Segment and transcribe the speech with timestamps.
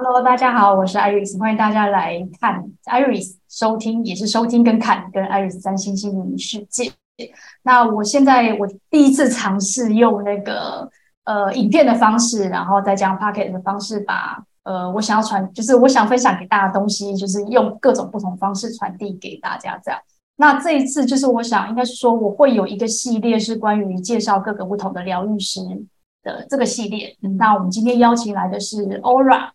[0.00, 6.92] Hello，大家好，我是 Iris，欢迎大家来看 Iris 收听，也是收听跟看跟 Iris 三星心灵世界。
[7.64, 10.88] 那我现在我第一次尝试用那个
[11.24, 20.00] 呃影片的方式，然后再将 Pocket 的方式把呃我想要传，就是我想分享给大家的东西，就是用各种不同方式传递给大家这样。
[20.36, 25.60] 那这一次就是我想应该是说我会有一个系列是关于介绍各个不同的疗愈师
[26.22, 27.16] 的这个系列。
[27.22, 29.48] 嗯、那我们今天邀请来的是 Aura。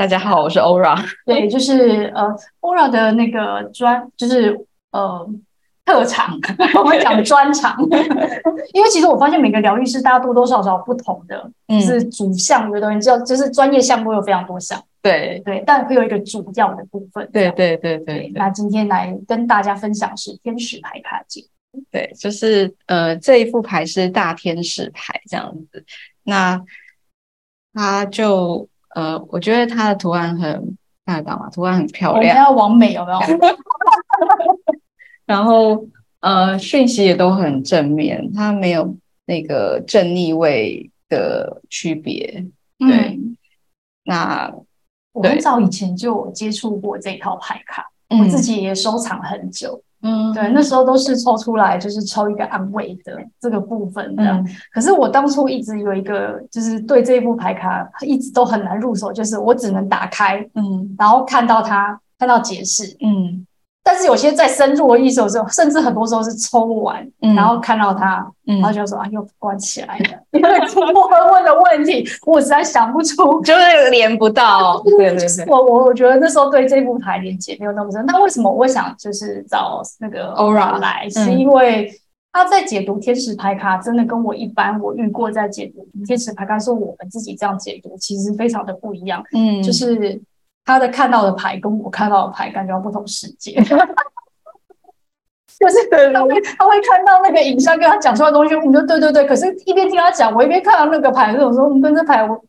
[0.00, 0.98] 大家好，我是 Aura。
[1.26, 4.58] 对，就是呃，Aura 的那个专，就是
[4.92, 5.28] 呃
[5.84, 6.38] 特长，
[6.74, 7.76] 我会讲专长。
[8.72, 14.82] 因为其实我发现每个疗愈师，大家多多少少不同的，嗯、是主项的东西，就就是专业项目有非常多项。
[15.02, 17.28] 对对，但会有一个主要的部分。
[17.30, 18.32] 对对对对，对。
[18.34, 21.44] 那今天来跟大家分享是天使牌卡解。
[21.90, 25.84] 对，就是呃这一副牌是大天使牌这样子，
[26.22, 26.58] 那
[27.74, 28.66] 它就。
[28.94, 30.76] 呃，我觉得它的图案很
[31.06, 31.48] 看得到吗？
[31.50, 33.20] 图案很漂亮，要完美有没有？
[35.24, 35.86] 然后
[36.20, 42.44] 呃，讯息也都很正面，它没有那个正逆位的区别。
[42.78, 43.36] 对，嗯、
[44.04, 44.52] 那
[45.12, 49.82] 我很早以前就接触过这套牌卡，嗯、我自己也收藏很久。
[50.02, 54.24] 嗯，对，那时候都是抽出来，就是抽一个安慰的这个部分的。
[54.24, 63.46] 嗯、可是我当初一直有一个，就是对这一副牌卡一直都很难入手，就是我只能打开，嗯，然后看到它，看到解释，嗯。
[63.82, 70.04] 但是有些再深入的意思的时候，甚至很多时候是抽完，嗯、然后看到他，嗯、然后就说啊，又关起来了。
[70.32, 74.80] 因为我问的问题，我实在想不出， 就是连不到。
[74.82, 78.04] 对 对对，我我我觉得那时候对这部牌连接没有那么深。
[78.06, 81.08] 那为什么我会想就是找那个 Aura 来？
[81.16, 81.90] 嗯、是因为
[82.32, 89.24] 他在解读天使牌卡，真的跟我一般我遇过在解读天使牌卡，说我们自己这样解读，其实非常的不一样。
[89.32, 90.20] 嗯，就是。
[90.70, 99.24] 他的看到的牌跟我看到的牌感觉不同世界， 就是他会他会看到那个影像跟他讲出来的东西，我们就对对对。
[99.26, 102.40] 可是，一边听他讲，我一边看到那个牌，那种时候，我们跟这牌我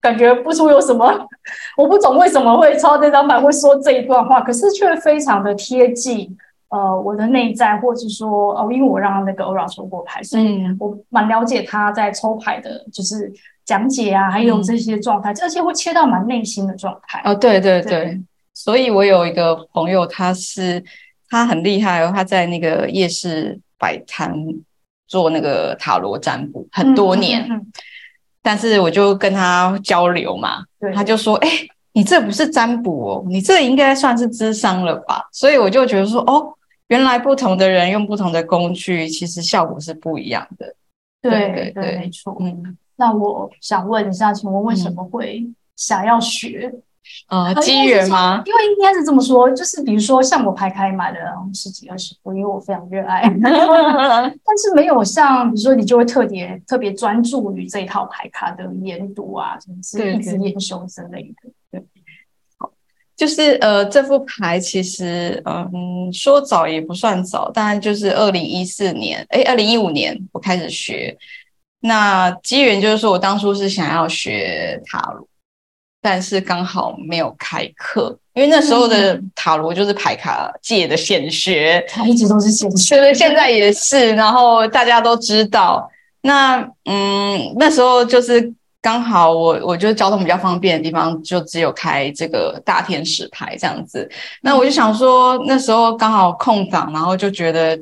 [0.00, 1.26] 感觉不出有什么，
[1.78, 6.36] 我不懂为什么会抽到这张牌，会说这一段话，可是却非常的贴近
[6.68, 13.32] 呃我的内在，或者说哦，因为我让那个 Aura 抽过牌，所以我蛮了解他在抽牌的，就是。
[13.68, 17.20] 讲解啊，还有这些状态，嗯、而且会切到蛮内心的状态。
[17.22, 18.20] 哦，对对对，对
[18.54, 20.82] 所以我有一个朋友，他是
[21.28, 24.34] 他很厉害哦，他在那个夜市摆摊
[25.06, 27.72] 做那个塔罗占卜很多年，嗯嗯嗯、
[28.40, 31.50] 但是我就跟他交流嘛，对他就说：“哎，
[31.92, 36.54] 你这不是占卜哦，你这应该算是智商了吧？”所以我就觉得说：“哦，
[36.86, 40.74] 原来不同的人用不同的工具，其实效果是不一样的。”
[41.20, 42.78] 对，对对没错，嗯。
[42.98, 46.72] 那我想问一下，请问为什么会想要学？
[47.28, 48.42] 呃，机缘吗？
[48.44, 51.18] 因为应该是这么说，就是比如说像我牌卡买了
[51.54, 61.50] 十几二十副，因为我非常热爱， 但是没有像比如说你就会特别特别专注于这一套牌卡的研读啊，什么是一直研修之类的。
[61.70, 61.86] 对，对，
[62.58, 62.70] 好，
[63.16, 71.16] 就是呃，这副牌其实嗯，说早也不算早，当然就是二零一四年，哎，二零一五年我开始学。
[71.80, 75.26] 那机缘就是说，我当初是想要学塔罗，
[76.02, 84.12] 但是刚好没有开课，因为那时候的塔罗就是牌卡界的显学， 它一直都是显学，对，现在也是。
[84.14, 85.88] 然后大家都知道，
[86.22, 94.08] 那嗯，那时候就是刚好我我觉得交通比较方便的地方，就只有开这个大天使牌这样子。
[94.42, 97.78] 那我就想说，那时候刚好空档，然后就觉得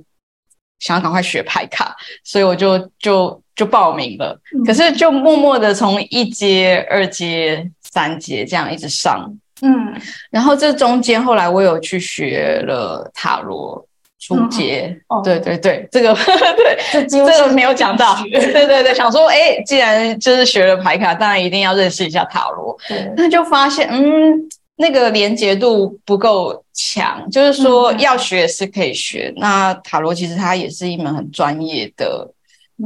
[0.79, 3.43] 想要赶快学牌卡，所以我就就。
[3.57, 9.99] 就报名了，可是就默默的从一阶、二阶、三阶这样一直上，嗯，
[10.31, 13.83] 然后这中间后来我有去学了塔罗
[14.21, 16.13] 初阶，嗯哦、对对对，这个
[16.55, 24.35] 对，这这个没有讲到，对对对，想说，哎，既然就是学了牌卡，当然一定要认识一下塔罗，对，那就发现，嗯，
[24.77, 32.33] 那个连结度不够强，就是说要学是可以学，嗯、那塔罗其实它也是一门很专业的。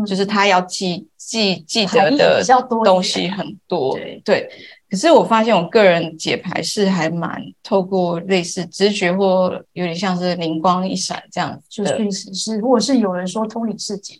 [0.06, 2.44] 就是他要记记记得的
[2.84, 4.48] 东西很多，对对。
[4.88, 12.58] 可是我发现我个人解牌是还蛮透过类似直觉或有点像是灵光一闪这样，就确实是。
[12.58, 14.14] 如果是有人说通灵式解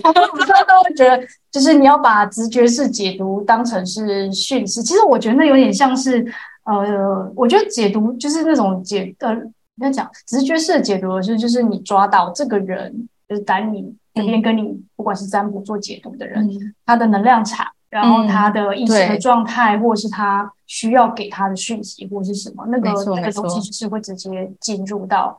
[0.02, 1.20] 大家都会觉得
[1.50, 4.80] 就是你要把直觉式解读当成是讯息。
[4.80, 6.24] 其实我觉得那有点像是
[6.66, 9.34] 呃，我觉得解读就是那种解呃，
[9.76, 13.96] 你要讲直觉式的解读的是就是你抓到这个人，就是当你。
[14.18, 25.36] 那边跟你不管是占卜做解读的人，嗯、他的能量场然后他的意识的状态，或者是他需要给他的讯息，或者是什么，那个那个东西是会直接进入到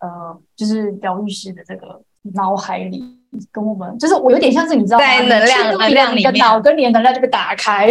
[0.00, 2.02] 呃，就是疗愈师的这个
[2.34, 3.04] 脑海里，
[3.52, 5.04] 跟我们就是我有点像是你知道吗？
[5.04, 7.88] 在能量能量里面，脑跟你的能量就被打开。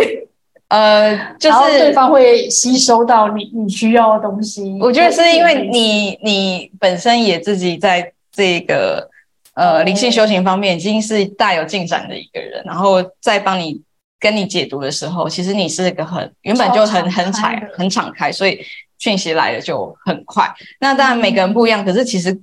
[0.69, 4.77] 呃，就是对方会吸收到你你需要的东西。
[4.81, 9.09] 我觉得是因为你你本身也自己在这个
[9.53, 13.81] 呃灵性修行方面已经是大有进展的一个人，然后再帮你
[14.19, 18.59] 跟你解读的时候，其实你是一个很原本就很很敞很敞开，所以
[18.99, 20.53] 讯息来的就很快。
[20.81, 22.37] 那当然每个人不一样，可是其实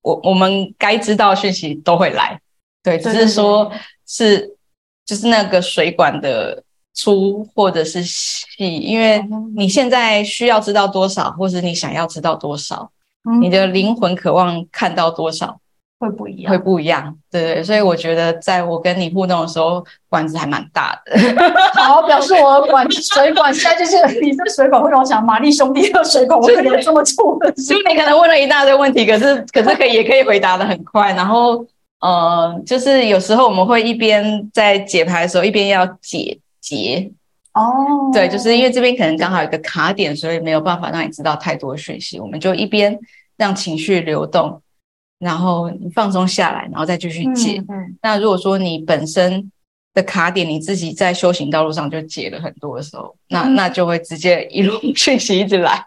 [0.00, 2.40] 我我们该知道讯息都会来，
[2.82, 3.70] 对，只是说
[4.06, 4.56] 是
[5.04, 6.64] 就是那个水管的。
[6.98, 9.24] 粗或者是细，因为
[9.56, 12.90] 你现在需要知道多少，或是你想要知道多少，
[13.24, 15.60] 嗯、你的灵魂渴望看到多少，
[16.00, 17.62] 会不一样，会不一样，对对。
[17.62, 21.16] 所以我觉得，在我跟你互动的时候，管子还蛮大的。
[21.80, 27.52] 好，表示我管水管现在就是你这水管会让我想玛丽兄弟的水管，我可能有这么粗的。
[27.52, 31.12] 就你可能问了一大堆问题，可是可是可以也可以回答的很快。
[31.12, 31.64] 然后
[32.00, 36.36] 呃，就是有时候我们会一边在解牌的时候，一边要解。
[36.68, 37.10] 结
[37.54, 38.12] 哦，oh.
[38.12, 42.20] 对，就是因为这边可能刚好有个卡点，所以没有办法让你知道太多讯息。
[42.20, 42.98] 我们就一边
[43.36, 44.60] 让情绪流动，
[45.18, 47.58] 然后你放松下来，然后再继续解。
[47.68, 47.96] 嗯嗯。
[48.02, 49.50] 那如果说你本身
[49.94, 55.84] 的卡点你自己在修行道路上就解了很多的时候，那那就会直接一路 讯息一直来。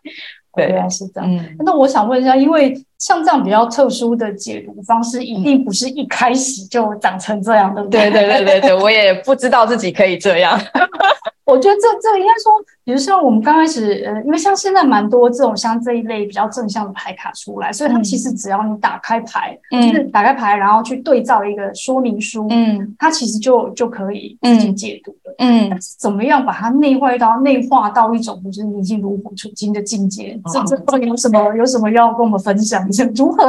[0.54, 1.30] 对，原来是这样。
[1.30, 7.84] 嗯，那我想问一下，因为像这样比较特殊的解读方式，一定不是一开始就长成这样的。
[7.86, 10.60] 对对对对对，我也不知道自己可以这样。
[11.46, 12.52] 我觉得这这应该说，
[12.92, 25.70] 比如说我们刚开始，呃，因为像现在蛮多这种像这一类比较正向的牌卡出来，所以它其实只要你打开牌，嗯，就是打开牌，然后去对照一个说明书，嗯，它其实就就可以自己解读了，嗯。
[25.70, 30.38] 但是怎么样把它内化到内化到一种就是你已经炉火纯青的境界？
[30.52, 33.08] 这这到底有什么有什么要跟我们分享一下？
[33.16, 33.42] 如何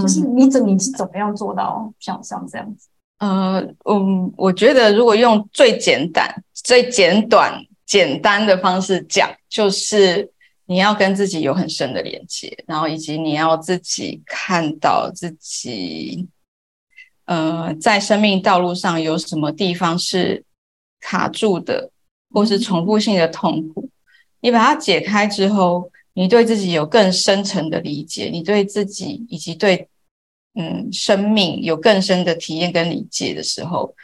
[0.00, 2.88] 就是你怎你是怎么样做到像像这样子？
[3.20, 7.52] 呃，嗯，我觉得如果用最简单、最简短、
[7.86, 10.30] 简单的方式讲，就是
[10.66, 16.28] 你要跟自己有很深的连接，然后以及你要自己看到自己，
[17.26, 20.44] 呃，在生命道路上有什么地方是
[21.00, 21.90] 卡住的，
[22.30, 23.88] 或是重复性的痛苦，
[24.40, 29.88] 你把它解开之后，你对自己有更深层的理解，你对自己以及对。
[30.54, 33.94] 嗯，生命有更深的体验跟理解的时候，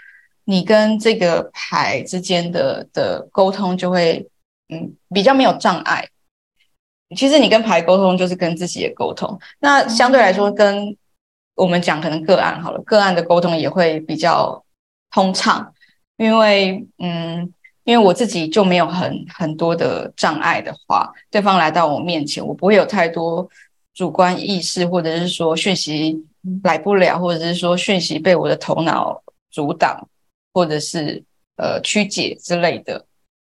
[0.51, 4.27] 你跟这个牌之间的的沟通就会
[4.71, 6.09] 嗯比较没有障碍。
[7.15, 10.97] 其实你跟牌沟通就是跟自己的沟通，那相对来说跟
[11.55, 14.65] 我们讲可能个案好了，个案的沟通也会比较
[15.11, 15.71] 通畅，
[16.17, 17.53] 因为嗯，
[17.85, 23.47] 因为我自己就没有很很多的障碍的话，对方来到我面前，我不会有太多
[23.93, 26.25] 主观意识，或者是说讯息。
[26.63, 30.09] 来不了，或者是说讯息被我的头脑阻挡，
[30.53, 31.23] 或者是
[31.57, 33.07] 呃曲解之类的，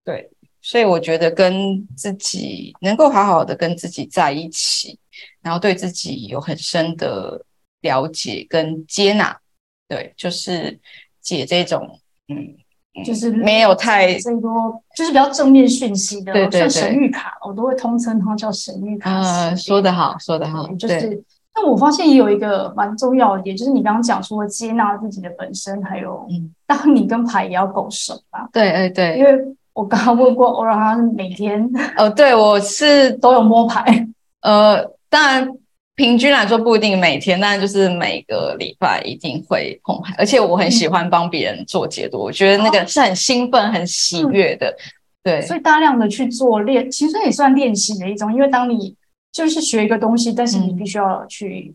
[0.04, 0.30] 对，
[0.62, 5.00] 所以我觉得跟自己能够好好的跟自己在一起，
[5.42, 7.45] 然后对自己有很深的
[7.81, 9.40] 了解跟接纳，
[9.88, 10.80] 对，就是
[11.22, 12.56] 解这种嗯。
[13.04, 19.19] 就是没有太就是比较正面讯息的，对对对，神谕卡，我都会通称它叫神谕卡。
[19.19, 21.23] 呃，说得好，说得好，就是。
[21.56, 26.28] 那我发现也有一个蛮重要的点，就是你刚刚讲说接纳自己的本身，还有
[26.66, 28.50] 当你跟牌也要够熟吧？
[28.52, 29.31] 对，哎，对，因为
[29.74, 34.07] 我刚刚问过欧阳，他是每天呃，对，我是 都有摸牌。
[34.42, 35.48] 呃，当然
[35.95, 44.76] 平均来说不一定每天，但就是每个礼拜一定会碰牌，而且我很喜欢帮别人做解读，我觉得那个是很兴奋、很喜悦的。
[45.24, 48.95] 对，所以大量的去做练，其实也算练习的一种，因为当你。
[49.33, 51.73] 就是学一个东西，但是你必须要去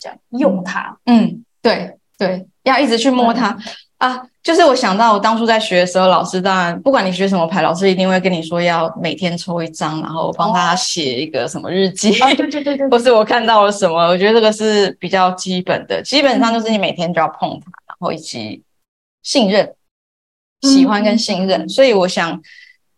[0.00, 0.96] 这样、用它。
[1.06, 3.50] 嗯，对对，要一直去摸它、
[3.98, 4.26] 嗯、啊。
[4.40, 12.18] 就是我想到我当初在学的时候，老师当然不管你学什么牌，老师一定会跟你说要每天抽一张，然后帮他写一个什么日记。
[12.22, 16.00] 哦、对对对对， 或是我看到了什么，我觉得这个是比较基本的。
[16.02, 18.62] 基本上就是你每天就要碰它，然后以及
[19.22, 19.74] 信任、
[20.62, 21.62] 喜欢跟信任。
[21.62, 22.40] 嗯、所以我想。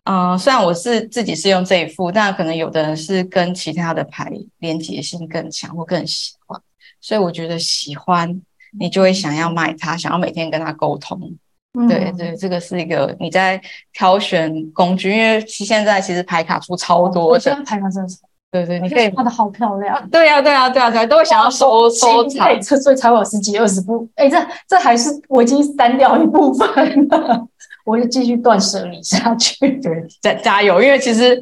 [0.04, 6.60] 嗯、呃，虽然我是自己是用这一副，但可能有的人是跟其他的牌连结性更强或更喜欢，
[7.00, 8.42] 所以我觉得喜欢
[8.78, 11.36] 你就会想要买它，想要每天跟它沟通。
[11.78, 13.58] 嗯、对对，这个是一个你在
[13.94, 18.08] 挑选工具，因为现在其实牌卡出超多的，牌卡真的
[18.50, 20.06] 对对，你可以画的好漂亮。
[20.10, 24.06] 对呀、啊、对呀、啊、对呀、啊，对、啊，都会想要收收藏，所以才会有十几二十部。
[24.16, 24.36] 哎，这
[24.68, 27.48] 这还是我已经删掉一部分了。
[27.84, 29.80] 我就继续断舍离下去。
[29.80, 30.82] 对，加加油！
[30.82, 31.40] 因为其实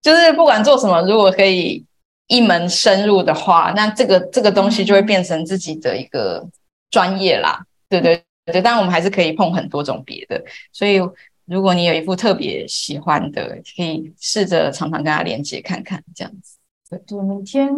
[0.00, 1.84] 就是不管做什么，如果可以
[2.28, 6.46] 一门深入的话，那这个这个东西就会变成自己的一个
[6.90, 7.64] 专业啦。
[7.88, 10.42] 对对对，但我们还是可以碰很多种别的。
[10.72, 11.00] 所以
[11.44, 16.56] 如果你有一副特别喜欢的，可以试着常常跟他连接看看，这样子。
[16.88, 17.70] 对，对，每天。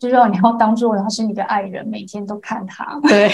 [0.00, 2.98] 就让你要当做他是你的爱人，每天都看他。
[3.02, 3.28] 对，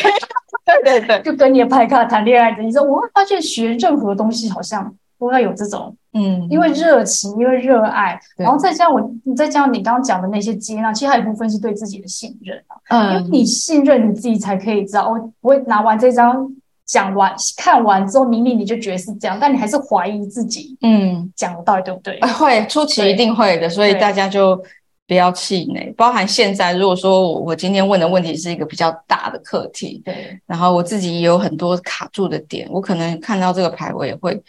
[0.65, 2.61] 对 对对， 就跟你的派卡谈恋爱的。
[2.61, 12.77] 你说，我会发现学任何东西好像都要有这种，嗯，因为热情，因为热爱，然后再加上我，你再加上你刚刚讲的那些接纳，其实还有一部分是对自己的信任啊。
[12.89, 16.51] 嗯，因为你信任你自己，才可以知道，我不会拿完这张
[16.85, 22.21] 讲完看完之后，明明你就觉得是这样，但你还是怀疑自己，嗯，讲的到底对不对？
[22.33, 24.61] 会初期一定会的，所以大家就。
[25.07, 34.43] 不要气馁，包含现在，如果说我今天问的问题是一个比较大的课题，对，然后我自己也有很多卡住的点，我可能看到这个牌，我也会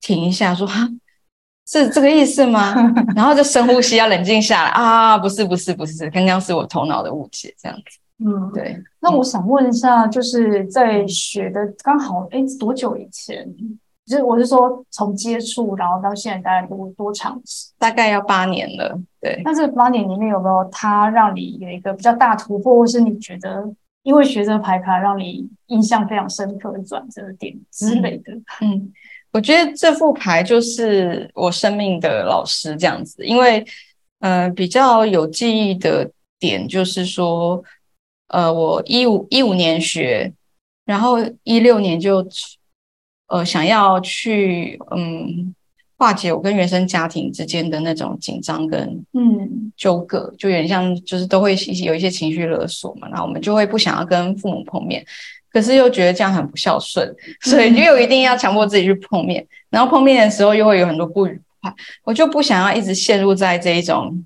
[0.00, 0.88] 停一下，说哈，
[1.66, 2.74] 是这个意思吗？
[3.16, 7.98] 然后就深呼吸，要冷静下来啊，不是，不是，不是，刚刚是我头脑的误解，这样子。
[8.24, 8.80] 嗯，对。
[9.00, 13.46] 那我想问一下，就是在学的刚好，哎，多久以前？
[14.06, 17.42] 就是我是说，从接触然后到现在大概多多长？
[17.76, 18.96] 大概要八年了。
[19.20, 23.68] 对，那这八年里面有没有它让你有一个比较大突破，或是你觉得
[24.04, 28.32] 因为学这个牌卡让你印象非常深刻的转折点之类的？
[28.60, 28.92] 嗯，嗯，
[29.32, 33.58] 我觉得这副牌就是我生命的老师这样子，因为
[34.20, 36.08] 嗯、呃，比较有记忆的
[36.38, 37.60] 点就是说，
[38.28, 40.32] 呃，我一五一五年学，
[40.84, 42.24] 然后一六年就。
[43.28, 45.54] 呃，想要去嗯
[45.98, 49.72] 化解我跟原生家庭之间的那种紧张跟嗯。
[49.76, 51.54] 纠葛，就有点像就是都会
[51.84, 55.04] 有一些情绪勒索嘛，然后我们就会不想要跟父母碰面，
[55.52, 57.14] 可是又觉得这样很不孝顺，
[57.44, 64.24] 所以就又一定要强迫自己去碰面，然后碰面的时候又会有很多不愉快，我就不想要一直陷入在这一种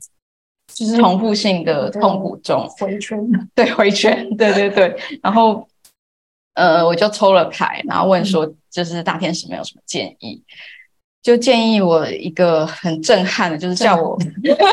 [0.73, 3.19] 就是重复性的痛苦中回圈，
[3.53, 5.67] 对回圈，对对对，然后。
[6.55, 10.43] 呃，我就抽了牌，然后问说，就是大天使没有什么建议，
[11.23, 14.19] 就建议我一个很震撼的，就是叫我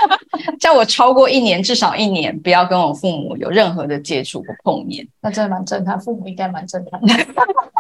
[0.60, 5.06] 叫我超过一年，至少一年，不要跟我父母有任何的接触或碰面。
[5.22, 7.08] 那真的蛮震撼，父母应该蛮震撼的。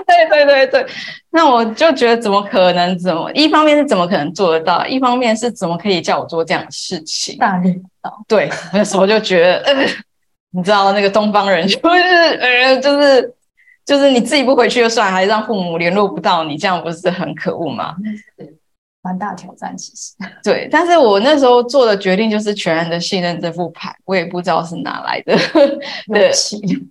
[0.08, 0.86] 对对对对，
[1.32, 2.98] 那我就觉得怎么可能？
[2.98, 4.86] 怎么一方面是怎么可能做得到？
[4.88, 7.38] 一方面是怎么可以叫我做这样的事情？
[7.38, 8.24] 大领导。
[8.28, 9.86] 对，那时候就觉得，呃，
[10.52, 13.34] 你知道那个东方人 就是呃，就是。
[13.88, 17.96] 就是你自己不回去就算，还让父母联络不到你，这样不是很可恶吗？
[19.02, 20.14] 蛮大挑战，其实。
[20.44, 25.38] 对，但是我那时候做的决定就是全然的信任这副牌，我也不知道是哪来的。
[26.14, 26.30] 对，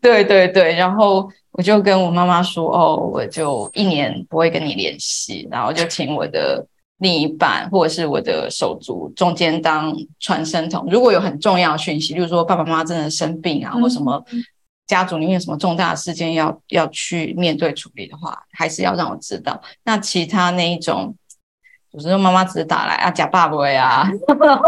[0.00, 6.66] 对对对，然后我就跟我妈妈说：“哦，我就一年不会跟你联系，然后就请我的
[7.00, 14.24] 另一半或者是我的手足中间当传声筒，如果有很重要的讯息，就是说爸爸妈妈真的生病啊，或什么。”
[14.87, 19.61] 家族里面有什么重大的事件要要去面对处理的话，还是要让我知道。
[19.85, 21.14] 那其他那一种，
[21.90, 24.09] 有时候妈妈只是打来啊，假爸爸呀，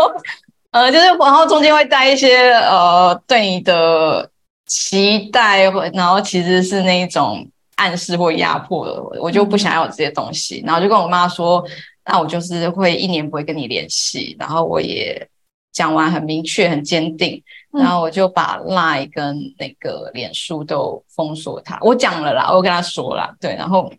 [0.73, 4.31] 呃，就是然后中间会带一些呃对你的
[4.67, 5.63] 期待，
[5.95, 10.63] 然后其实是那一种暗示或压迫的，我就不想要这些东西。
[10.67, 11.65] 然后就跟我妈说，
[12.05, 14.37] 那我就是会一年不会跟你联系。
[14.39, 15.27] 然后我也
[15.73, 17.43] 讲完很明确、很坚定。
[17.71, 21.79] 然后我就把 Line 跟那个脸书都封锁他。
[21.83, 23.93] 我讲了啦，我跟他说了，对，然后，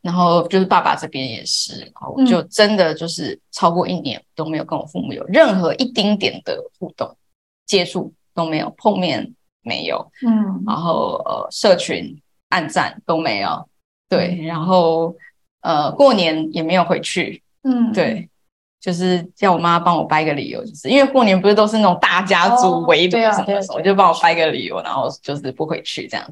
[0.00, 7.16] 然后就是爸爸这边也是，然后我就真的就是超过一年都没有跟我父母有任何一丁点的互动、
[7.66, 12.16] 接触都没有，碰面没有，嗯，然后呃，社群
[12.50, 13.68] 暗赞都没有，
[14.08, 15.16] 对，然后
[15.62, 18.28] 呃，过年也没有回去，嗯，对。
[18.82, 26.28] 就是叫我妈帮我掰个理由，就是因为过年不是都是那种大家族围炉什么的，我就帮我掰个理由，然后就是不回去这样。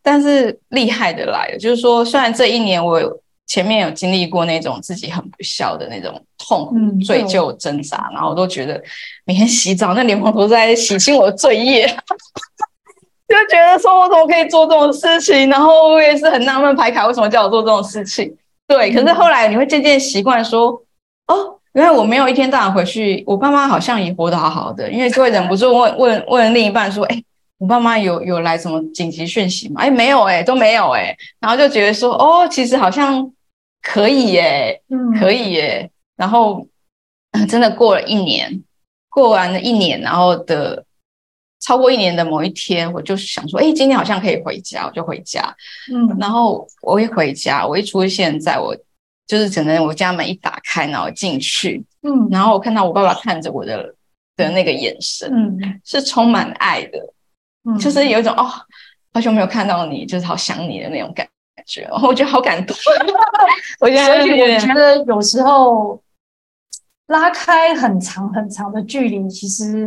[0.00, 3.00] 但是厉害的来了，就是说，虽然这一年我
[3.48, 8.80] 前面有经历过那种自己很不孝的那种痛苦、罪疚、挣扎，然后我都觉得
[9.24, 11.84] 每天洗澡那莲蓬头在洗清我的罪业，
[13.26, 18.32] 就觉得说我怎么可以做这种事情，然后我也是很纳闷牌卡为什么叫我做这种事情。
[18.68, 20.80] 对，可是后来你会渐渐习惯说，
[21.26, 21.58] 哦。
[21.74, 27.22] 因为我没有一天到晚回去，我爸妈好像也活得好好的，因为就会忍不住问 问问另一半说：“哎，
[27.58, 33.30] 我爸妈有有来什么紧急讯息吗？”哎，没有哎，都没有哎，然后就觉得说：“哦，其实好像
[33.80, 36.66] 可以耶，嗯，可以耶。”然后
[37.48, 38.62] 真的过了一年，
[39.08, 40.84] 过完了一年，然后的
[41.60, 45.42] 超过一年的某一天，我就想说，哎，今天好像可以回家，我就回家。
[45.90, 48.76] 嗯，然后我一回家，我一出现在我
[49.32, 53.94] 就是整个我家门一打开，然后进去，嗯，然后我看到我爸爸看着我的
[54.36, 56.98] 的那个眼神，嗯，是充满爱的，
[57.64, 58.44] 嗯，就是有一种哦，
[59.14, 61.26] 好久没有看到你，就是好想你的那种感
[61.66, 62.76] 觉，然后我觉得好感动。
[63.80, 65.98] 我觉得，我觉得有时候
[67.06, 69.86] 拉开很长很长的距离，其实，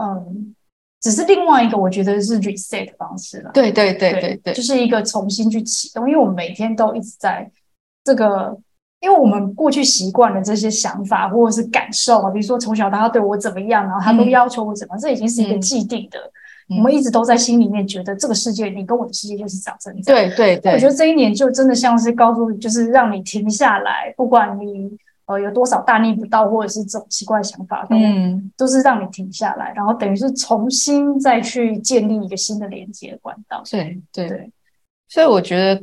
[0.00, 0.54] 嗯。
[0.98, 3.50] 只是另外一个，我觉得是 reset 的方式了。
[3.52, 6.08] 对对对对对，对，就是一个重新去启动。
[6.08, 7.48] 因为我们每天都一直在
[8.06, 8.56] 这个，
[9.00, 16.18] 因为我们过去习惯了这些想法或者是感受啊，比如说从小他对我怎么样，然后他都要求我怎么，嗯、这已经是一个既定的。
[16.70, 20.00] 嗯、我们一直都在心里面觉得这个世界，你跟我的世界就是长这样。
[20.02, 24.96] 对对对，我觉得这一年就真的像是告诉，就是让你停下来，不管你。
[25.28, 33.60] 呃，有多少大逆不道，或者是这种奇怪的想法，嗯，都是让你停下来，然后等于是重新再去建立一个新的连接的管道。
[33.68, 34.52] 对对对，
[35.08, 35.82] 所以我觉得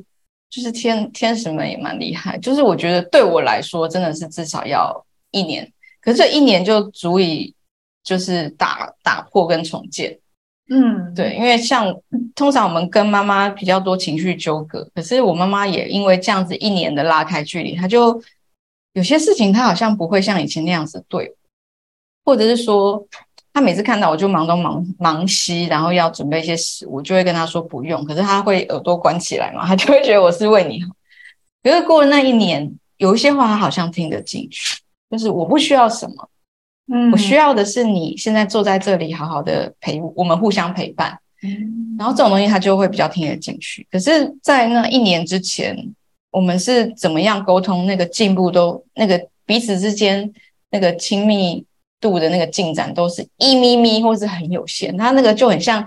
[0.54, 5.68] 就是天天使们也蛮厉害，就是我觉得对我来说真的是至少要一年，
[6.00, 7.56] 可是这一年就足以
[8.04, 10.20] 就是打打破跟重建。
[10.70, 11.92] 嗯，对，因为像
[12.36, 18.22] 通常我们跟妈妈比较多情绪纠葛，可是我妈妈也因为这样子一年的拉开距离，她就。
[18.96, 21.36] 有些事情她好像不会像以前那样子对，
[22.24, 23.04] 或者是说
[23.54, 28.04] 他每次看到我就忙东忙忙西，然后要准备一些食物，就会跟他说不用。
[28.04, 30.90] 可是他会耳朵关起来嘛， 他就会觉得我是为你好。
[31.62, 34.80] 可是过了那一年，有一些话他好像听得进去，
[35.12, 36.30] 就是我不需要什么，
[36.92, 43.88] 嗯，我需要的是你现在坐在这里好好的陪我们互相陪伴，嗯，然后这种东西他就会比较听得进去。
[43.92, 45.78] 可是，在那一年之前。
[46.36, 47.86] 我们是怎么样沟通？
[47.86, 50.34] 那个进步都，那个彼此之间
[50.72, 51.64] 那个亲密
[52.04, 54.96] 度的那个进展都是一咪咪，或是很有限。
[54.98, 55.84] 它那个就很像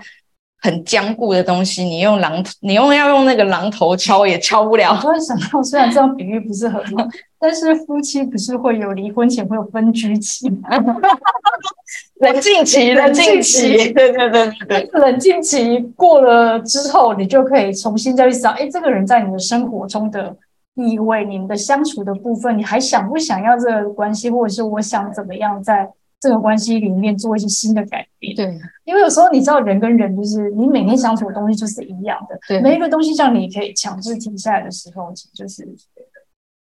[0.59, 4.95] 很坚固的东西，你用榔头，你用要用那个榔头敲也敲不了。
[4.95, 7.07] 我突然想到，虽然这样比喻不是很好，
[7.39, 10.67] 但是夫妻不是会有离婚前会有分居期吗？
[12.19, 20.35] 冷静期，冷静期，对对对对，冷静期过了之后，你就可以重新再去想，哎，这个人在你的生活中的
[20.75, 25.87] 地位，你们的相处的部分，你还想不想要这个关系，或者是我想怎么样在
[26.19, 28.35] 这个关系里面做一些新的改变？
[28.35, 35.67] 对，因为有时候你知道，人跟人就是你每天相处的东西就是一样的，对，每一个东西像你可以强制停下来的时候，就是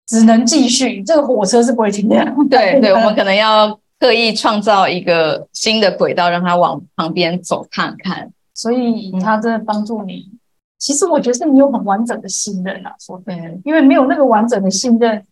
[0.08, 2.16] 只能继续，这个火车是不会停的。
[2.50, 3.80] 对 对，我们可能要。
[4.02, 10.28] 刻意创造一个新的轨道，让它往旁边走看看，所以它真的帮助你。
[10.34, 10.40] 嗯、
[10.80, 15.24] 其实我觉得是你有很完整的信任啊，说对，因为没有那个完整的信任，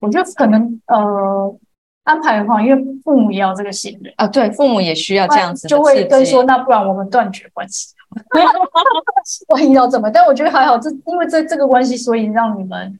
[0.00, 1.58] 我觉得可能呃
[2.04, 7.94] 安排的话，因为父母也要这个信任啊，对，父母也需要这样子，就会跟说，那不然我们断绝关系，
[9.48, 10.10] 万一要怎么？
[10.10, 12.98] 但我觉得还好，这因为这这个关系，所以让你们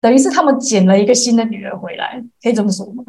[0.00, 3.04] 等于是他们捡了一个新的女儿回来，可以这么说吗？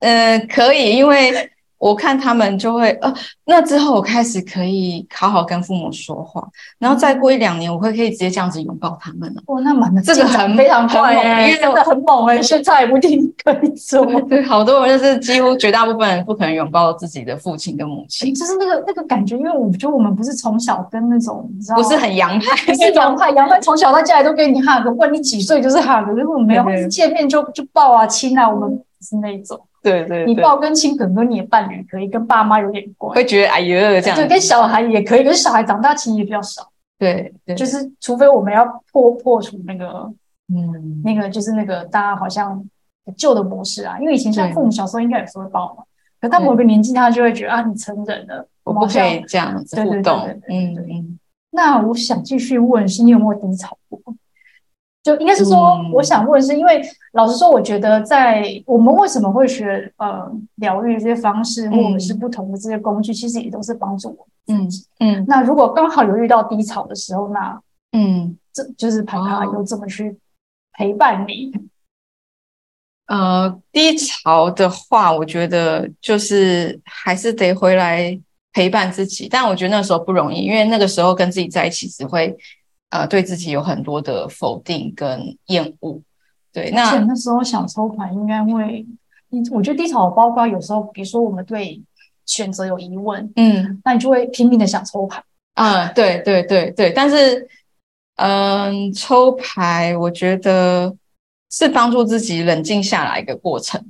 [0.00, 3.14] 嗯， 可以，因为我看他们就会呃，
[3.44, 6.46] 那之后我开始可以好好跟父母说话，
[6.78, 9.42] 然后再过一两年，我会可以直接这样子拥抱他们了。
[9.46, 14.04] 哇，那蛮这个很非常快哎，真的很猛哎，现在也不一定可以做。
[14.22, 29.60] 对，好多人就是几乎绝大部分人不可能拥抱自己的父亲跟母亲，就是那个那个感觉，因为我觉得我们不是从小跟那种你知道不是很洋派，不是洋派，洋派从小到家里都给你 hug，不管你几岁就是 hug，如果没有见面就就抱啊亲啊，我们是那种。
[29.82, 34.16] 对对，对，你抱跟亲可能跟你的伴侣可以，跟爸妈有点关，会觉得哎呦这样。
[34.16, 36.68] 对，跟小孩也可以，可是小孩长大其实也比较少。
[36.98, 40.10] 对，对就是除非我们要破破除那个，
[40.52, 42.62] 嗯，那个就是那个大家好像
[43.16, 43.98] 旧的模式啊。
[44.00, 45.84] 因为以前像父母小时候应该有时候会抱嘛，
[46.20, 50.26] 可到某个年纪他就会觉得啊，你成人了，我不可以这样子互动。
[50.48, 51.18] 嗯嗯。
[51.50, 54.00] 那我想继续问是，你有没有低潮过？
[55.08, 64.86] 就应该是说，我想问，是因为、嗯、老实说，我觉得在我们为什么会学呃疗愈这些方式，或者是不同的这些工具，嗯、其实也都是帮助我们自己。
[64.98, 65.24] 嗯嗯。
[65.26, 67.58] 那如果刚好有遇到低潮的时候，那
[67.92, 70.14] 嗯，这就是盘卡又怎么去
[70.74, 71.50] 陪伴你？
[73.06, 78.20] 呃，低潮的话，我觉得就是还是得回来
[78.52, 82.36] 陪伴自己，但我觉得那时候不容易，因为那个时候跟自己在一起只会。
[82.90, 86.00] 呃，对自己有很多的否定跟厌恶，
[86.52, 86.70] 对。
[86.70, 88.86] 那那时候想抽牌，应该会，
[89.52, 91.82] 我觉得低潮包括有时候，比如说我们对
[92.24, 95.22] 选择有疑问，嗯，那你就会拼命的想抽牌。
[95.54, 96.90] 啊、嗯，对对对对。
[96.92, 97.46] 但是，
[98.16, 100.94] 嗯，抽牌我觉得
[101.50, 103.84] 是帮助自己冷静下来一个过程。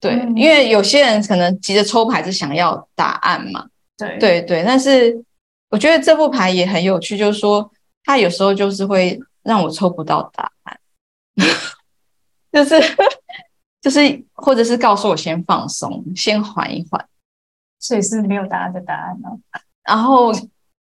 [0.00, 3.66] 对，嗯、因为有些人可能急着抽牌是想要答案嘛。
[3.96, 5.24] 对对对，但是
[5.70, 7.70] 我觉得这副牌也很有趣，就是说
[8.04, 10.80] 它有时候就是会让我抽不到答案，
[12.52, 12.80] 就是
[13.80, 17.06] 就是或者是告诉我先放松，先缓一缓，
[17.78, 19.28] 所以是没有答案的答案呢。
[19.84, 20.32] 然后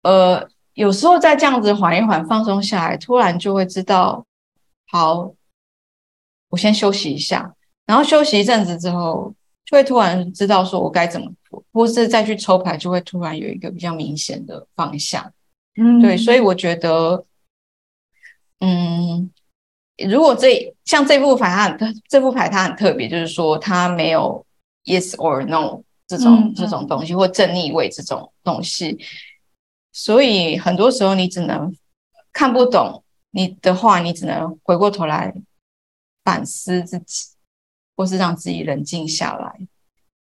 [0.04, 4.26] 呃，有时候再这样子缓一缓、放松下来，突然就会知道，
[4.88, 5.34] 好，
[6.50, 7.54] 我先休息一下，
[7.86, 9.34] 然后休息一阵子之后。
[9.66, 15.32] 就会突然知道说我该怎么做，或是再去抽牌，就会突然有一个比较明显的方向。
[15.76, 17.26] 嗯，对，所以我觉得，
[18.60, 19.32] 嗯，
[20.10, 24.46] 如果这像这副牌，它这副牌它很特别，就是说它没有
[24.86, 28.98] yes or no 这种、嗯、这种东西，或正逆位这种东西，
[29.92, 31.76] 所以很多时候你只能
[32.34, 35.34] 看不懂你的话，你只能回过头来
[36.24, 37.30] 反思自己。
[37.96, 39.68] 或是让自己冷静下来，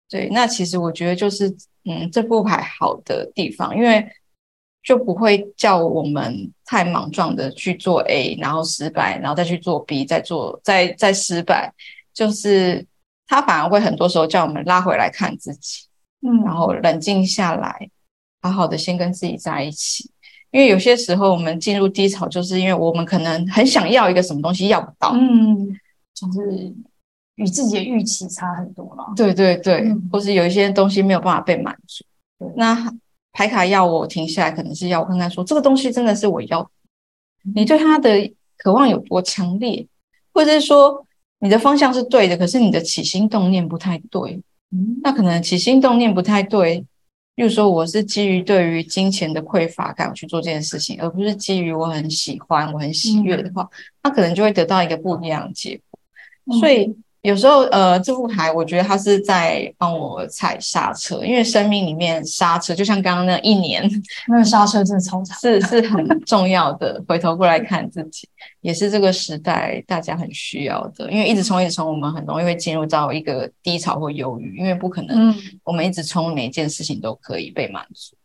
[0.09, 1.47] 对，那其实我觉得就是，
[1.83, 4.03] 嗯，这副牌好的地方，因为
[4.87, 11.73] 就不会叫我们太莽撞的去做 A，然后失败，然后再去做 B，再做再再失败，
[12.13, 12.85] 就是
[13.27, 15.81] 他反而会很多时候叫我们拉回来看自己，
[16.21, 17.89] 嗯，然后冷静下来，
[18.41, 20.09] 好好的先跟自己在一起，
[20.51, 25.67] 因为有些时候我们进入低潮，就是因为我们可能很想要一个什么东西要不到，嗯，
[26.13, 26.73] 就是。
[27.35, 32.03] 与自己的预期差很多了，对对对，嗯、或是有一些东西没有办法被满足。
[32.55, 32.91] 那
[33.37, 36.67] 牌卡要我停下来，可能是要我看看说这个东西真的是我要，
[37.53, 39.85] 你对它的渴望有多强烈，
[40.33, 41.05] 或者是说
[41.37, 44.41] 你的方向是对的，可是你的起心动念不太对。
[44.71, 46.83] 嗯，那可能起心动念不太对，
[47.35, 53.69] 例如说我是基于对于金钱的匮乏感去做这件事情，而不是基于我很喜欢、我很喜悦的话，
[54.01, 55.99] 那、嗯、可能就会得到一个不一样的结果。
[56.51, 56.91] 嗯、所以。
[57.27, 63.83] 有时候，呃，这副牌我觉得它是在帮我踩刹车，因为生命里面刹车就像刚刚那一年，
[64.29, 67.03] 那个刹车真的超长，是是很重要的。
[67.05, 68.29] 回头过来看自己，
[68.61, 71.11] 也是这个时代大家很需要的。
[71.11, 75.35] 因为一直冲一直冲，我们很容易会进入到一个低潮或忧郁，因为不可能，
[75.65, 78.15] 我们一直冲，每一件事情都可以被满足。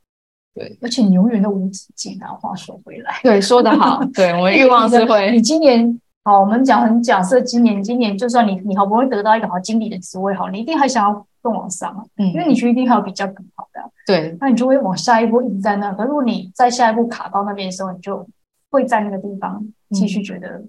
[0.55, 2.29] 对，而且你永远都无止境啊。
[2.41, 6.01] 话说回来，对，说得好，对，我们 欲望是会，你今年。
[6.25, 15.93] 好，我们讲很假设，今年今年就算你你好不容易得到一个好经理的职位，好，你一定还想要更往上啊，嗯，因为你觉得一定还有比较更好的，啊，对，那你就会往下一步一直在那。
[15.95, 18.25] 可是如果你在下一步卡到那边的时候，你就
[18.71, 20.63] 会在那个地方继续觉得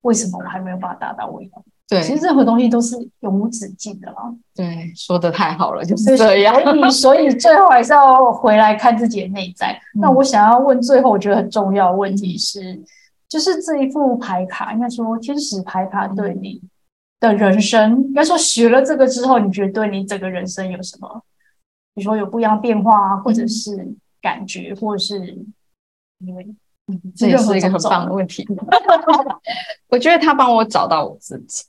[0.00, 1.48] 为什么我还没有办法达到我要？
[1.86, 4.16] 对，其实任何东西都是永无止境的啦。
[4.54, 6.54] 对，说的太好了，就是这样。
[6.54, 9.78] 所以，所以最后还是要回来看自己的内在。
[9.96, 12.82] 嗯，那我想要问最后我觉得很重要的问题是。
[13.34, 16.62] 就是这一副牌卡，应该说天使牌卡对你
[17.18, 21.20] 的人生，应该说学了这个之后，你觉得对你整个人生有什么？
[21.94, 23.92] 比如说有不一样的变化，或者是
[24.22, 25.18] 感觉，或者是
[26.18, 26.46] 因为
[27.16, 28.46] 这也是一个很棒的问题。
[29.90, 31.64] 我觉得他帮我找到我自己。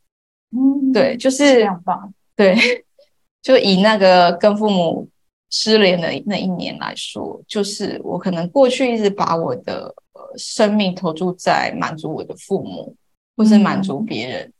[0.55, 2.13] 嗯，对，就是这样棒。
[2.35, 2.55] 对，
[3.41, 5.09] 就以那个跟父母
[5.49, 9.95] 失联的那一年来说，就是我可能过去一直把我的。
[10.37, 12.95] 生命投注在满足我的父母，
[13.35, 14.45] 或是满足别人。
[14.45, 14.53] 嗯、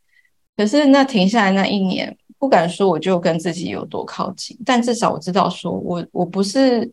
[0.57, 6.91] 可是那停下来那一年，不敢说我就跟自己有多靠近，但至少我知道，说我我不是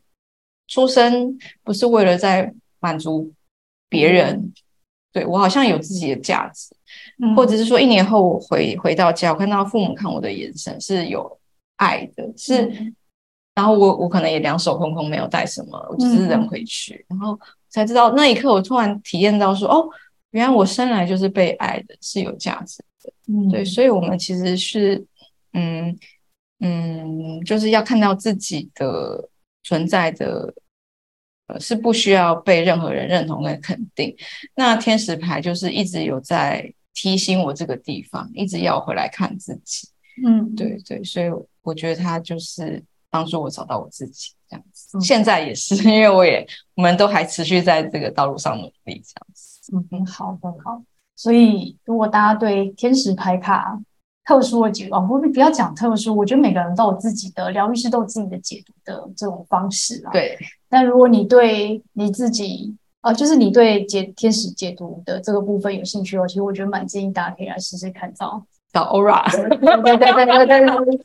[0.69, 3.33] 出生，不是为了在满足
[3.89, 4.37] 别人。
[4.37, 4.53] 嗯、
[5.13, 6.75] 对，我好像有自己的价值，
[7.23, 11.39] 嗯、或者是说一年后我回回到家，我看到父母看我的眼神是有
[11.77, 12.95] 爱的，是，嗯、
[13.55, 17.39] 然后我我可能也两手空空，没有带什么，我只是人回去，嗯、然后。
[17.73, 19.89] 才知道那一刻，我突然体验到说：“哦，
[20.31, 25.05] 原来我生来就是被爱的，是有价值的。”嗯，对，所以，我们其实是，
[25.55, 25.99] 嗯
[26.61, 29.29] 嗯，就是要看到自己的
[29.63, 30.53] 存在的，
[31.47, 34.15] 呃，是不需要被任何人认同跟肯定。
[34.55, 39.89] 那天使牌就是一直有在提醒我这个地方，一直要回来看自己。
[40.25, 41.27] 嗯，对对，所以
[41.63, 44.33] 我觉得它就是帮助我找到我自己。
[44.53, 49.73] 这样子，现在也是， 因为我也，我们都还持续在这个道路上努力，这样子。
[49.91, 50.83] 嗯，好，很好。
[51.17, 53.81] 所以，如果大家对天使牌卡
[54.27, 60.13] 特殊的解读，不不要讲特殊，我觉得每个人都有自己的疗愈师，都有自己的解读的这种方式啊。
[60.13, 60.37] 对。
[60.69, 69.31] 但如果你对你自己，呃，就是你对解天使解读的这个部分有兴趣哦，其实我觉得蛮建议大家可以来试试看，找找 Aura。
[69.59, 71.01] 对对对对对对。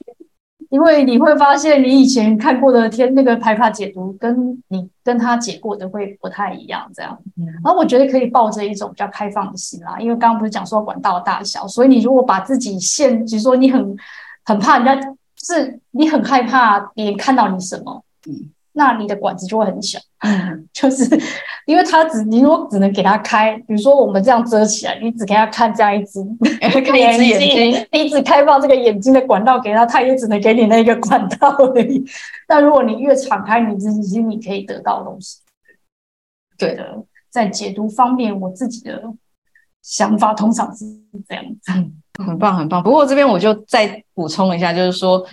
[0.70, 7.18] 因为你会发现，你以前看过的天那个排卡解读，跟你跟他解过的会不太一样，这样。
[7.38, 7.46] 嗯。
[7.64, 13.96] 然后我觉得可以抱着一种比较开放的心啦，因为刚刚不是讲说管道大小，所以你如果把自己限，比如说你很
[14.44, 21.04] 很怕人家，就是你很害怕别人看到你什么，嗯，那你的管子就会很小，嗯， 就是
[21.66, 26.24] 因为它只你如果只能给它开，比如说我们这样遮起来，你只给它看这样一只，
[26.62, 27.40] 看一只眼
[27.74, 32.06] 睛，你只开放这个眼睛的管道给它，它也只能给你那个管道而已。
[32.48, 35.40] 但如果你越敞开你自己，其实你可以得到的东西。
[36.56, 39.04] 对的，在解读方面，我自己的
[39.82, 40.86] 想法通常是
[41.28, 41.72] 这样子。
[41.72, 41.92] 嗯，
[42.26, 42.84] 很棒很棒。
[42.84, 45.26] 不过这边我就再补充一下，就是说，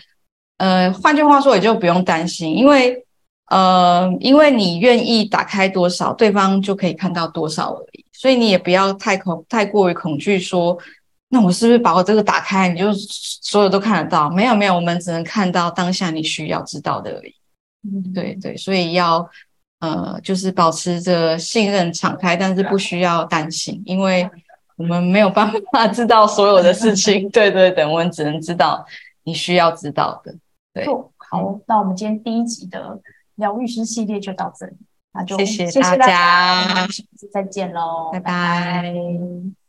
[0.56, 3.03] 呃，换句话说，也就不用担心，因为
[3.46, 8.04] 呃，因为你愿意打开多少，对方就可以看到多少而已。
[8.12, 10.76] 所以你也不要太恐太过于恐惧，说，
[11.28, 14.30] 那我是不是把我这个打开，你就所有都看得到？
[14.30, 17.34] 没有没有，我们只能看到当下你需要知道的而已。
[17.82, 19.28] 嗯，对对，所以要。
[19.80, 24.26] 呃，就是保持着信任、敞开，但是不需要担心，因为
[24.76, 27.28] 我们没有办法 知道所有的事情。
[27.28, 28.82] 对对对，我们只能知道
[29.24, 30.34] 你需要知道的。
[30.72, 30.86] 对，
[31.18, 32.98] 好，那我们今天第一集的
[33.36, 34.76] 疗愈师系列就到这里，
[35.12, 38.82] 那就谢谢大家，下次再见喽，拜拜。
[38.82, 39.63] 拜拜。